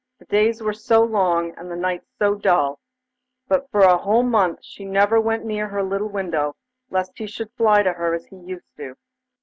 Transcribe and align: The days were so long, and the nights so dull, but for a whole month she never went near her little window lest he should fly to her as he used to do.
The 0.17 0.25
days 0.25 0.63
were 0.63 0.73
so 0.73 1.03
long, 1.03 1.53
and 1.59 1.69
the 1.69 1.75
nights 1.75 2.07
so 2.17 2.33
dull, 2.33 2.79
but 3.47 3.69
for 3.69 3.81
a 3.81 3.99
whole 3.99 4.23
month 4.23 4.63
she 4.65 4.83
never 4.83 5.21
went 5.21 5.45
near 5.45 5.67
her 5.67 5.83
little 5.83 6.09
window 6.09 6.55
lest 6.89 7.19
he 7.19 7.27
should 7.27 7.51
fly 7.53 7.83
to 7.83 7.93
her 7.93 8.15
as 8.15 8.25
he 8.25 8.35
used 8.37 8.65
to 8.65 8.77
do. 8.77 8.95